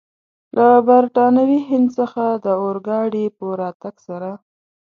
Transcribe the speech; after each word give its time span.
له 0.55 0.67
برټانوي 0.87 1.59
هند 1.69 1.87
څخه 1.97 2.23
د 2.45 2.47
اورګاډي 2.61 3.25
په 3.37 3.45
راتګ 3.61 3.95
سره. 4.07 4.31